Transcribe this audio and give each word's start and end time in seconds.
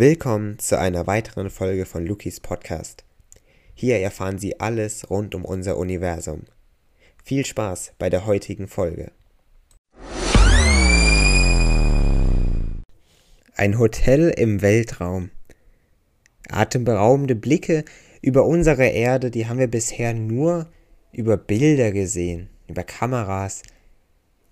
Willkommen 0.00 0.60
zu 0.60 0.78
einer 0.78 1.08
weiteren 1.08 1.50
Folge 1.50 1.84
von 1.84 2.06
Lukis 2.06 2.38
Podcast. 2.38 3.02
Hier 3.74 3.98
erfahren 3.98 4.38
Sie 4.38 4.60
alles 4.60 5.10
rund 5.10 5.34
um 5.34 5.44
unser 5.44 5.76
Universum. 5.76 6.42
Viel 7.24 7.44
Spaß 7.44 7.94
bei 7.98 8.08
der 8.08 8.24
heutigen 8.24 8.68
Folge. 8.68 9.10
Ein 13.56 13.80
Hotel 13.80 14.28
im 14.28 14.62
Weltraum. 14.62 15.30
Atemberaubende 16.48 17.34
Blicke 17.34 17.84
über 18.22 18.46
unsere 18.46 18.86
Erde, 18.86 19.32
die 19.32 19.48
haben 19.48 19.58
wir 19.58 19.66
bisher 19.66 20.14
nur 20.14 20.70
über 21.10 21.36
Bilder 21.36 21.90
gesehen, 21.90 22.50
über 22.68 22.84
Kameras. 22.84 23.62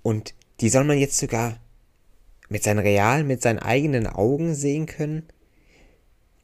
Und 0.02 0.34
die 0.60 0.70
soll 0.70 0.82
man 0.82 0.98
jetzt 0.98 1.18
sogar 1.18 1.60
mit 2.48 2.64
seinen 2.64 2.80
realen, 2.80 3.28
mit 3.28 3.42
seinen 3.42 3.60
eigenen 3.60 4.09
Augen 4.09 4.56
sehen 4.56 4.87
können. 4.87 5.28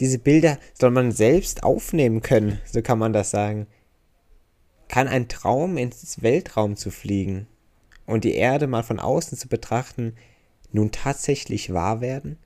Diese 0.01 0.19
Bilder 0.19 0.59
soll 0.75 0.91
man 0.91 1.13
selbst 1.13 1.63
aufnehmen 1.63 2.23
können, 2.23 2.61
so 2.65 2.83
kann 2.83 2.99
man 2.99 3.13
das 3.13 3.31
sagen. 3.31 3.67
Kann 4.89 5.09
ein 5.09 5.29
Traum 5.29 5.77
ins 5.77 6.23
Weltraum 6.23 6.77
zu 6.77 6.91
fliegen 6.91 7.47
und 8.07 8.25
die 8.25 8.35
Erde 8.35 8.67
mal 8.67 8.83
von 8.83 8.99
außen 8.99 9.39
zu 9.39 9.49
betrachten 9.49 10.15
nun 10.73 10.91
tatsächlich 10.91 11.73
wahr 11.73 12.01
werden? 12.01 12.39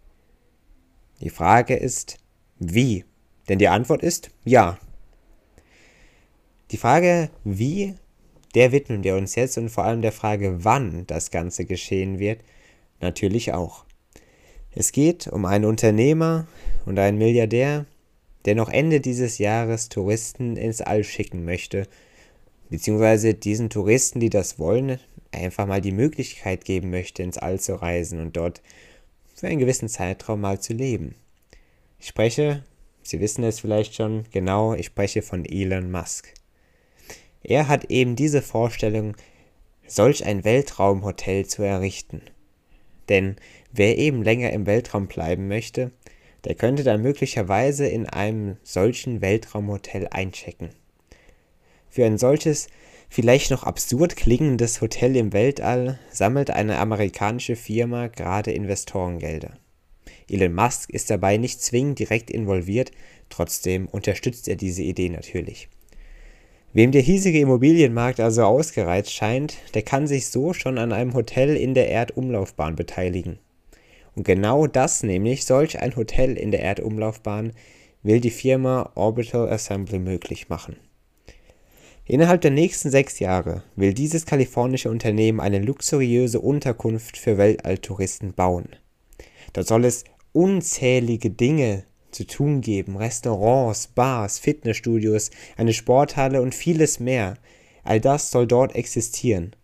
Die 1.20 1.30
Frage 1.30 1.76
ist, 1.76 2.18
wie? 2.58 3.04
Denn 3.48 3.58
die 3.58 3.68
Antwort 3.68 4.02
ist 4.02 4.30
ja. 4.44 4.78
Die 6.72 6.76
Frage, 6.76 7.30
wie, 7.44 7.94
der 8.54 8.72
widmen 8.72 9.04
wir 9.04 9.16
uns 9.16 9.34
jetzt 9.34 9.56
und 9.56 9.68
vor 9.68 9.84
allem 9.84 10.02
der 10.02 10.12
Frage, 10.12 10.64
wann 10.64 11.06
das 11.06 11.30
Ganze 11.30 11.64
geschehen 11.64 12.18
wird, 12.18 12.40
natürlich 13.00 13.52
auch. 13.52 13.84
Es 14.72 14.92
geht 14.92 15.28
um 15.28 15.44
einen 15.44 15.64
Unternehmer 15.64 16.46
und 16.86 16.98
einen 16.98 17.18
Milliardär, 17.18 17.84
der 18.46 18.54
noch 18.54 18.70
Ende 18.70 19.00
dieses 19.00 19.38
Jahres 19.38 19.90
Touristen 19.90 20.56
ins 20.56 20.80
All 20.80 21.04
schicken 21.04 21.44
möchte, 21.44 21.86
beziehungsweise 22.70 23.34
diesen 23.34 23.68
Touristen, 23.68 24.20
die 24.20 24.30
das 24.30 24.58
wollen, 24.58 24.98
einfach 25.32 25.66
mal 25.66 25.80
die 25.82 25.92
Möglichkeit 25.92 26.64
geben 26.64 26.90
möchte, 26.90 27.22
ins 27.22 27.36
All 27.36 27.60
zu 27.60 27.74
reisen 27.74 28.20
und 28.20 28.36
dort 28.36 28.62
für 29.34 29.48
einen 29.48 29.58
gewissen 29.58 29.88
Zeitraum 29.88 30.40
mal 30.40 30.60
zu 30.60 30.72
leben. 30.72 31.14
Ich 32.00 32.08
spreche, 32.08 32.62
Sie 33.06 33.20
wissen 33.20 33.44
es 33.44 33.60
vielleicht 33.60 33.94
schon, 33.94 34.24
genau, 34.32 34.74
ich 34.74 34.86
spreche 34.86 35.22
von 35.22 35.44
Elon 35.44 35.92
Musk. 35.92 36.34
Er 37.44 37.68
hat 37.68 37.84
eben 37.84 38.16
diese 38.16 38.42
Vorstellung, 38.42 39.16
solch 39.86 40.24
ein 40.26 40.42
Weltraumhotel 40.42 41.46
zu 41.46 41.62
errichten. 41.62 42.20
Denn 43.08 43.36
wer 43.70 43.96
eben 43.96 44.24
länger 44.24 44.52
im 44.52 44.66
Weltraum 44.66 45.06
bleiben 45.06 45.46
möchte, 45.46 45.92
der 46.44 46.54
könnte 46.54 46.84
dann 46.84 47.02
möglicherweise 47.02 47.86
in 47.86 48.06
einem 48.06 48.56
solchen 48.62 49.20
Weltraumhotel 49.20 50.08
einchecken. 50.10 50.70
Für 51.88 52.04
ein 52.04 52.18
solches, 52.18 52.68
vielleicht 53.08 53.50
noch 53.50 53.64
absurd 53.64 54.16
klingendes 54.16 54.80
Hotel 54.80 55.16
im 55.16 55.32
Weltall 55.32 55.98
sammelt 56.10 56.50
eine 56.50 56.78
amerikanische 56.78 57.56
Firma 57.56 58.08
gerade 58.08 58.52
Investorengelder. 58.52 59.56
Elon 60.28 60.54
Musk 60.54 60.90
ist 60.90 61.10
dabei 61.10 61.36
nicht 61.36 61.62
zwingend 61.62 61.98
direkt 61.98 62.30
involviert, 62.30 62.90
trotzdem 63.28 63.86
unterstützt 63.86 64.48
er 64.48 64.56
diese 64.56 64.82
Idee 64.82 65.08
natürlich. 65.08 65.68
Wem 66.72 66.92
der 66.92 67.00
hiesige 67.00 67.40
Immobilienmarkt 67.40 68.20
also 68.20 68.42
ausgereizt 68.42 69.12
scheint, 69.12 69.56
der 69.74 69.82
kann 69.82 70.06
sich 70.06 70.28
so 70.28 70.52
schon 70.52 70.76
an 70.78 70.92
einem 70.92 71.14
Hotel 71.14 71.56
in 71.56 71.74
der 71.74 71.88
Erdumlaufbahn 71.88 72.76
beteiligen. 72.76 73.38
Und 74.16 74.24
genau 74.24 74.66
das 74.66 75.02
nämlich, 75.02 75.44
solch 75.44 75.78
ein 75.80 75.94
Hotel 75.94 76.36
in 76.36 76.50
der 76.50 76.62
Erdumlaufbahn, 76.62 77.52
will 78.02 78.20
die 78.20 78.30
Firma 78.30 78.90
Orbital 78.94 79.48
Assembly 79.48 79.98
möglich 79.98 80.48
machen. 80.48 80.76
Innerhalb 82.06 82.40
der 82.40 82.52
nächsten 82.52 82.90
sechs 82.90 83.18
Jahre 83.18 83.64
will 83.74 83.92
dieses 83.92 84.26
kalifornische 84.26 84.90
Unternehmen 84.90 85.40
eine 85.40 85.58
luxuriöse 85.58 86.40
Unterkunft 86.40 87.16
für 87.16 87.36
Weltalltouristen 87.36 88.32
bauen. 88.32 88.68
Dort 89.52 89.66
soll 89.66 89.84
es 89.84 90.04
unzählige 90.32 91.30
Dinge 91.30 91.84
zu 92.12 92.26
tun 92.26 92.60
geben. 92.60 92.96
Restaurants, 92.96 93.88
Bars, 93.88 94.38
Fitnessstudios, 94.38 95.30
eine 95.56 95.72
Sporthalle 95.72 96.42
und 96.42 96.54
vieles 96.54 97.00
mehr. 97.00 97.38
All 97.82 98.00
das 98.00 98.30
soll 98.30 98.46
dort 98.46 98.74
existieren. 98.74 99.54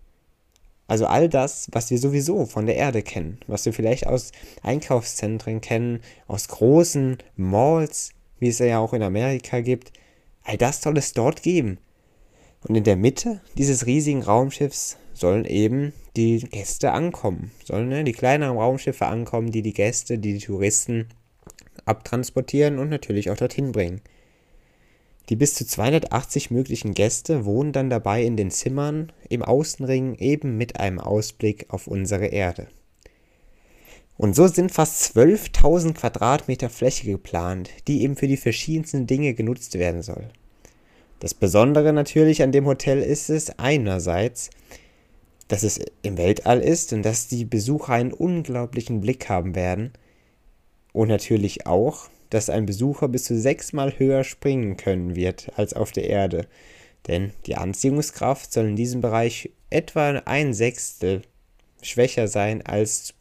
Also 0.92 1.06
all 1.06 1.30
das, 1.30 1.68
was 1.72 1.90
wir 1.90 1.96
sowieso 1.96 2.44
von 2.44 2.66
der 2.66 2.76
Erde 2.76 3.00
kennen, 3.00 3.40
was 3.46 3.64
wir 3.64 3.72
vielleicht 3.72 4.06
aus 4.06 4.30
Einkaufszentren 4.62 5.62
kennen, 5.62 6.00
aus 6.26 6.48
großen 6.48 7.16
Malls, 7.34 8.10
wie 8.40 8.48
es 8.48 8.58
ja 8.58 8.78
auch 8.78 8.92
in 8.92 9.02
Amerika 9.02 9.60
gibt, 9.60 9.90
all 10.44 10.58
das 10.58 10.82
soll 10.82 10.98
es 10.98 11.14
dort 11.14 11.42
geben. 11.42 11.78
Und 12.68 12.74
in 12.74 12.84
der 12.84 12.96
Mitte 12.96 13.40
dieses 13.56 13.86
riesigen 13.86 14.20
Raumschiffs 14.20 14.98
sollen 15.14 15.46
eben 15.46 15.94
die 16.14 16.40
Gäste 16.40 16.92
ankommen, 16.92 17.52
sollen 17.64 17.88
ne, 17.88 18.04
die 18.04 18.12
kleineren 18.12 18.58
Raumschiffe 18.58 19.06
ankommen, 19.06 19.50
die 19.50 19.62
die 19.62 19.72
Gäste, 19.72 20.18
die, 20.18 20.34
die 20.34 20.44
Touristen 20.44 21.08
abtransportieren 21.86 22.78
und 22.78 22.90
natürlich 22.90 23.30
auch 23.30 23.38
dorthin 23.38 23.72
bringen. 23.72 24.02
Die 25.28 25.36
bis 25.36 25.54
zu 25.54 25.66
280 25.66 26.50
möglichen 26.50 26.94
Gäste 26.94 27.44
wohnen 27.44 27.72
dann 27.72 27.90
dabei 27.90 28.22
in 28.24 28.36
den 28.36 28.50
Zimmern 28.50 29.12
im 29.28 29.42
Außenring 29.42 30.16
eben 30.16 30.56
mit 30.56 30.80
einem 30.80 30.98
Ausblick 30.98 31.66
auf 31.68 31.86
unsere 31.86 32.26
Erde. 32.26 32.68
Und 34.18 34.36
so 34.36 34.46
sind 34.46 34.72
fast 34.72 35.16
12.000 35.16 35.94
Quadratmeter 35.94 36.70
Fläche 36.70 37.10
geplant, 37.10 37.70
die 37.88 38.02
eben 38.02 38.16
für 38.16 38.28
die 38.28 38.36
verschiedensten 38.36 39.06
Dinge 39.06 39.34
genutzt 39.34 39.78
werden 39.78 40.02
soll. 40.02 40.28
Das 41.20 41.34
Besondere 41.34 41.92
natürlich 41.92 42.42
an 42.42 42.52
dem 42.52 42.66
Hotel 42.66 42.98
ist 42.98 43.30
es 43.30 43.58
einerseits, 43.58 44.50
dass 45.48 45.62
es 45.62 45.80
im 46.02 46.18
Weltall 46.18 46.60
ist 46.60 46.92
und 46.92 47.02
dass 47.02 47.28
die 47.28 47.44
Besucher 47.44 47.92
einen 47.92 48.12
unglaublichen 48.12 49.00
Blick 49.00 49.28
haben 49.28 49.54
werden 49.54 49.92
und 50.92 51.08
natürlich 51.08 51.66
auch, 51.66 52.08
dass 52.32 52.48
ein 52.48 52.64
Besucher 52.64 53.08
bis 53.08 53.24
zu 53.24 53.38
sechsmal 53.38 53.98
höher 53.98 54.24
springen 54.24 54.78
können 54.78 55.14
wird 55.14 55.52
als 55.56 55.74
auf 55.74 55.92
der 55.92 56.08
Erde. 56.08 56.46
Denn 57.06 57.32
die 57.44 57.56
Anziehungskraft 57.56 58.50
soll 58.50 58.68
in 58.68 58.76
diesem 58.76 59.02
Bereich 59.02 59.50
etwa 59.68 60.22
ein 60.24 60.54
Sechstel 60.54 61.22
schwächer 61.82 62.28
sein, 62.28 62.62
als 62.62 63.12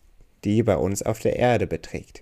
die 0.45 0.63
bei 0.63 0.77
uns 0.77 1.03
auf 1.03 1.19
der 1.19 1.35
Erde 1.35 1.67
beträgt. 1.67 2.21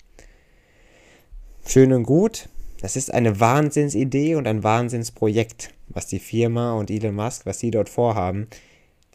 Schön 1.68 1.94
und 1.94 2.04
gut, 2.04 2.50
das 2.82 2.96
ist 2.96 3.14
eine 3.14 3.40
Wahnsinnsidee 3.40 4.34
und 4.34 4.48
ein 4.48 4.64
Wahnsinnsprojekt, 4.64 5.72
was 5.90 6.08
die 6.08 6.20
Firma 6.20 6.74
und 6.74 6.90
Elon 6.90 7.14
Musk, 7.14 7.46
was 7.46 7.60
sie 7.60 7.70
dort 7.70 7.90
vorhaben. 7.90 8.48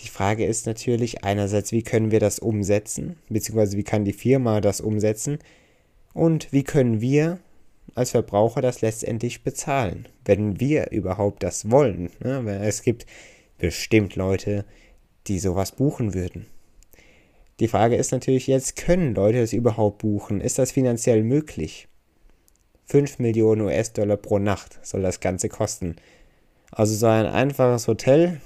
Die 0.01 0.09
Frage 0.09 0.47
ist 0.47 0.67
natürlich 0.67 1.25
einerseits, 1.25 1.73
wie 1.73 1.83
können 1.83 2.13
wir 2.13 2.21
das 2.21 2.39
umsetzen, 2.39 3.17
beziehungsweise 3.29 3.77
wie 3.77 3.85
kann 3.85 4.05
die 4.05 4.13
Firma 4.13 4.61
das 4.61 4.81
umsetzen, 4.81 5.39
und 6.13 6.53
wie 6.53 6.63
können 6.63 7.01
wir 7.01 7.41
als 7.95 8.11
Verbraucher 8.11 8.61
das 8.61 8.81
letztendlich 8.81 9.43
bezahlen, 9.43 10.09
wenn 10.25 10.61
wir 10.61 10.91
überhaupt 10.91 11.43
das 11.43 11.71
wollen? 11.71 12.11
Ne? 12.21 12.61
Es 12.65 12.83
gibt 12.83 13.07
bestimmt 13.59 14.17
Leute, 14.17 14.65
die 15.27 15.39
sowas 15.39 15.73
buchen 15.73 16.15
würden. 16.15 16.47
Die 17.61 17.69
Frage 17.69 17.97
ist 17.97 18.11
natürlich 18.11 18.47
jetzt, 18.47 18.77
können 18.77 19.15
Leute 19.15 19.41
das 19.41 19.53
überhaupt 19.53 19.99
buchen? 19.99 20.41
Ist 20.41 20.59
das 20.59 20.73
finanziell 20.73 21.23
möglich? 21.23 21.89
5 22.87 23.21
Millionen 23.21 23.63
US-Dollar 23.63 24.17
pro 24.17 24.39
Nacht 24.39 24.81
soll 24.83 25.03
das 25.03 25.21
Ganze 25.21 25.49
kosten. 25.49 25.97
Also 26.71 26.95
so 26.95 27.07
ein 27.07 27.27
einfaches 27.27 27.87
Hotel 27.87 28.41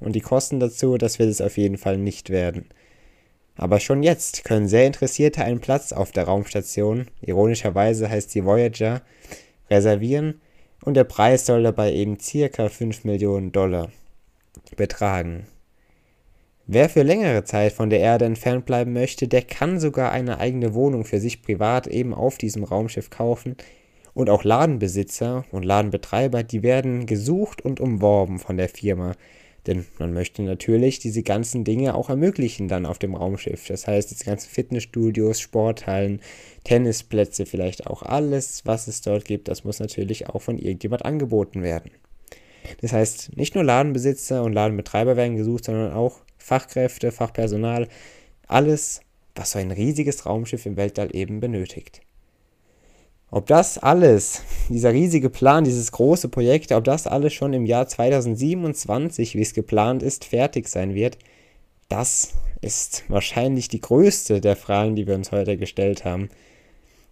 und 0.00 0.14
die 0.14 0.20
Kosten 0.20 0.58
dazu, 0.58 0.96
das 0.96 1.18
wird 1.18 1.30
es 1.30 1.40
auf 1.40 1.56
jeden 1.58 1.76
Fall 1.76 1.98
nicht 1.98 2.30
werden. 2.30 2.66
Aber 3.56 3.80
schon 3.80 4.02
jetzt 4.02 4.44
können 4.44 4.68
sehr 4.68 4.86
Interessierte 4.86 5.42
einen 5.42 5.60
Platz 5.60 5.92
auf 5.92 6.12
der 6.12 6.24
Raumstation, 6.24 7.06
ironischerweise 7.22 8.08
heißt 8.08 8.30
sie 8.30 8.44
Voyager, 8.44 9.02
reservieren 9.70 10.40
und 10.82 10.94
der 10.94 11.04
Preis 11.04 11.46
soll 11.46 11.62
dabei 11.62 11.92
eben 11.92 12.20
circa 12.20 12.68
5 12.68 13.04
Millionen 13.04 13.52
Dollar 13.52 13.90
betragen. 14.76 15.46
Wer 16.68 16.88
für 16.88 17.02
längere 17.02 17.44
Zeit 17.44 17.72
von 17.72 17.90
der 17.90 18.00
Erde 18.00 18.24
entfernt 18.24 18.66
bleiben 18.66 18.92
möchte, 18.92 19.28
der 19.28 19.42
kann 19.42 19.78
sogar 19.78 20.10
eine 20.10 20.38
eigene 20.38 20.74
Wohnung 20.74 21.04
für 21.04 21.20
sich 21.20 21.42
privat 21.42 21.86
eben 21.86 22.12
auf 22.12 22.38
diesem 22.38 22.64
Raumschiff 22.64 23.08
kaufen. 23.08 23.56
Und 24.14 24.30
auch 24.30 24.44
Ladenbesitzer 24.44 25.44
und 25.52 25.64
Ladenbetreiber, 25.64 26.42
die 26.42 26.62
werden 26.62 27.06
gesucht 27.06 27.62
und 27.62 27.80
umworben 27.80 28.38
von 28.38 28.56
der 28.56 28.68
Firma, 28.68 29.12
denn 29.66 29.84
man 29.98 30.12
möchte 30.12 30.42
natürlich 30.42 30.98
diese 30.98 31.22
ganzen 31.22 31.64
Dinge 31.64 31.94
auch 31.94 32.08
ermöglichen 32.08 32.68
dann 32.68 32.86
auf 32.86 32.98
dem 32.98 33.14
Raumschiff. 33.14 33.66
Das 33.66 33.86
heißt, 33.86 34.10
diese 34.10 34.24
ganzen 34.24 34.48
Fitnessstudios, 34.48 35.40
Sporthallen, 35.40 36.20
Tennisplätze, 36.64 37.46
vielleicht 37.46 37.86
auch 37.86 38.02
alles, 38.02 38.62
was 38.64 38.86
es 38.88 39.00
dort 39.00 39.24
gibt, 39.24 39.48
das 39.48 39.64
muss 39.64 39.80
natürlich 39.80 40.28
auch 40.28 40.42
von 40.42 40.58
irgendjemand 40.58 41.04
angeboten 41.04 41.62
werden. 41.62 41.90
Das 42.80 42.92
heißt, 42.92 43.36
nicht 43.36 43.54
nur 43.54 43.64
Ladenbesitzer 43.64 44.42
und 44.42 44.52
Ladenbetreiber 44.52 45.16
werden 45.16 45.36
gesucht, 45.36 45.64
sondern 45.64 45.92
auch 45.92 46.20
Fachkräfte, 46.38 47.12
Fachpersonal, 47.12 47.88
alles, 48.46 49.00
was 49.34 49.52
so 49.52 49.58
ein 49.58 49.70
riesiges 49.70 50.26
Raumschiff 50.26 50.66
im 50.66 50.76
Weltall 50.76 51.14
eben 51.14 51.40
benötigt. 51.40 52.00
Ob 53.30 53.46
das 53.46 53.78
alles, 53.78 54.42
dieser 54.68 54.92
riesige 54.92 55.30
Plan, 55.30 55.64
dieses 55.64 55.92
große 55.92 56.28
Projekt, 56.28 56.72
ob 56.72 56.84
das 56.84 57.06
alles 57.06 57.32
schon 57.32 57.52
im 57.52 57.66
Jahr 57.66 57.88
2027, 57.88 59.34
wie 59.34 59.42
es 59.42 59.54
geplant 59.54 60.02
ist, 60.02 60.24
fertig 60.24 60.68
sein 60.68 60.94
wird, 60.94 61.18
das 61.88 62.34
ist 62.60 63.04
wahrscheinlich 63.08 63.68
die 63.68 63.80
größte 63.80 64.40
der 64.40 64.56
Fragen, 64.56 64.96
die 64.96 65.06
wir 65.06 65.14
uns 65.14 65.32
heute 65.32 65.56
gestellt 65.56 66.04
haben. 66.04 66.30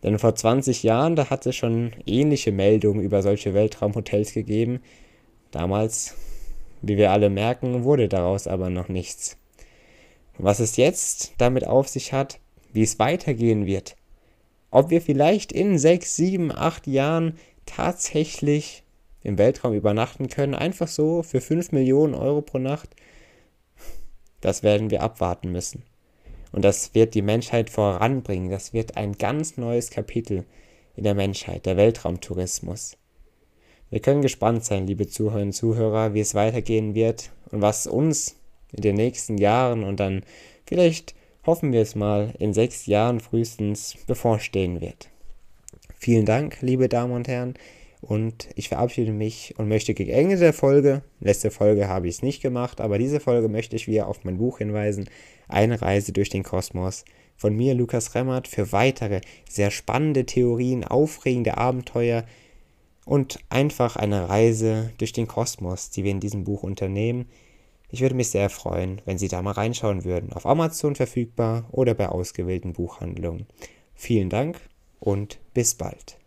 Denn 0.02 0.18
vor 0.18 0.34
20 0.34 0.82
Jahren, 0.82 1.16
da 1.16 1.30
hat 1.30 1.46
es 1.46 1.56
schon 1.56 1.92
ähnliche 2.06 2.52
Meldungen 2.52 3.02
über 3.02 3.22
solche 3.22 3.54
Weltraumhotels 3.54 4.34
gegeben. 4.34 4.80
Damals, 5.50 6.14
wie 6.82 6.96
wir 6.96 7.10
alle 7.10 7.30
merken, 7.30 7.84
wurde 7.84 8.08
daraus 8.08 8.46
aber 8.46 8.68
noch 8.68 8.88
nichts. 8.88 9.38
Was 10.36 10.60
es 10.60 10.76
jetzt 10.76 11.32
damit 11.38 11.66
auf 11.66 11.88
sich 11.88 12.12
hat, 12.12 12.40
wie 12.72 12.82
es 12.82 12.98
weitergehen 12.98 13.66
wird, 13.66 13.96
ob 14.74 14.90
wir 14.90 15.00
vielleicht 15.00 15.52
in 15.52 15.78
6, 15.78 16.16
7, 16.16 16.52
8 16.52 16.88
Jahren 16.88 17.38
tatsächlich 17.64 18.82
im 19.22 19.38
Weltraum 19.38 19.72
übernachten 19.72 20.28
können, 20.28 20.56
einfach 20.56 20.88
so 20.88 21.22
für 21.22 21.40
5 21.40 21.70
Millionen 21.70 22.12
Euro 22.12 22.42
pro 22.42 22.58
Nacht, 22.58 22.90
das 24.40 24.64
werden 24.64 24.90
wir 24.90 25.00
abwarten 25.00 25.52
müssen. 25.52 25.84
Und 26.50 26.64
das 26.64 26.92
wird 26.92 27.14
die 27.14 27.22
Menschheit 27.22 27.70
voranbringen. 27.70 28.50
Das 28.50 28.72
wird 28.72 28.96
ein 28.96 29.12
ganz 29.12 29.56
neues 29.56 29.90
Kapitel 29.90 30.44
in 30.96 31.04
der 31.04 31.14
Menschheit, 31.14 31.66
der 31.66 31.76
Weltraumtourismus. 31.76 32.96
Wir 33.90 34.00
können 34.00 34.22
gespannt 34.22 34.64
sein, 34.64 34.88
liebe 34.88 35.06
Zuhörerinnen 35.06 35.50
und 35.50 35.52
Zuhörer, 35.52 36.14
wie 36.14 36.20
es 36.20 36.34
weitergehen 36.34 36.96
wird 36.96 37.30
und 37.52 37.62
was 37.62 37.86
uns 37.86 38.34
in 38.72 38.82
den 38.82 38.96
nächsten 38.96 39.38
Jahren 39.38 39.84
und 39.84 40.00
dann 40.00 40.24
vielleicht 40.66 41.14
hoffen 41.46 41.72
wir 41.72 41.82
es 41.82 41.94
mal 41.94 42.34
in 42.38 42.54
sechs 42.54 42.86
Jahren 42.86 43.20
frühestens 43.20 43.96
bevorstehen 44.06 44.80
wird. 44.80 45.10
Vielen 45.98 46.26
Dank, 46.26 46.58
liebe 46.60 46.88
Damen 46.88 47.12
und 47.12 47.28
Herren. 47.28 47.54
Und 48.00 48.50
ich 48.54 48.68
verabschiede 48.68 49.12
mich 49.12 49.54
und 49.56 49.68
möchte 49.68 49.94
gegen 49.94 50.10
Ende 50.10 50.36
der 50.36 50.52
Folge, 50.52 51.02
letzte 51.20 51.50
Folge 51.50 51.88
habe 51.88 52.06
ich 52.06 52.16
es 52.16 52.22
nicht 52.22 52.42
gemacht, 52.42 52.82
aber 52.82 52.98
diese 52.98 53.18
Folge 53.18 53.48
möchte 53.48 53.76
ich 53.76 53.88
wieder 53.88 54.08
auf 54.08 54.24
mein 54.24 54.36
Buch 54.36 54.58
hinweisen, 54.58 55.08
Eine 55.48 55.80
Reise 55.80 56.12
durch 56.12 56.28
den 56.28 56.42
Kosmos. 56.42 57.04
Von 57.36 57.56
mir, 57.56 57.74
Lukas 57.74 58.14
Remmert, 58.14 58.46
für 58.46 58.72
weitere 58.72 59.22
sehr 59.48 59.70
spannende 59.70 60.26
Theorien, 60.26 60.84
aufregende 60.84 61.56
Abenteuer 61.56 62.24
und 63.06 63.38
einfach 63.48 63.96
eine 63.96 64.28
Reise 64.28 64.92
durch 64.98 65.12
den 65.12 65.26
Kosmos, 65.26 65.90
die 65.90 66.04
wir 66.04 66.10
in 66.10 66.20
diesem 66.20 66.44
Buch 66.44 66.62
unternehmen. 66.62 67.26
Ich 67.94 68.00
würde 68.00 68.16
mich 68.16 68.30
sehr 68.30 68.50
freuen, 68.50 69.00
wenn 69.04 69.18
Sie 69.18 69.28
da 69.28 69.40
mal 69.40 69.52
reinschauen 69.52 70.02
würden. 70.02 70.32
Auf 70.32 70.46
Amazon 70.46 70.96
verfügbar 70.96 71.68
oder 71.70 71.94
bei 71.94 72.08
ausgewählten 72.08 72.72
Buchhandlungen. 72.72 73.46
Vielen 73.94 74.30
Dank 74.30 74.60
und 74.98 75.38
bis 75.54 75.76
bald. 75.76 76.18